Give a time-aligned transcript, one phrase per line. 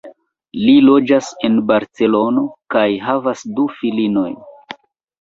[0.61, 4.39] Li loĝas en Barcelono kaj havas du filinojn.